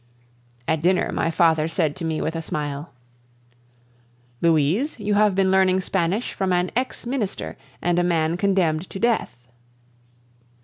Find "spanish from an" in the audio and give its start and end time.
5.81-6.71